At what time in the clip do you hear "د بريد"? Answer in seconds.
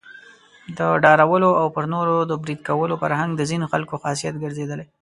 2.25-2.59